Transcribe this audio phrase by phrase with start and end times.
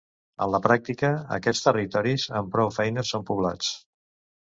[0.45, 3.75] En la pràctica, aquests territoris, amb prou feines són poblats.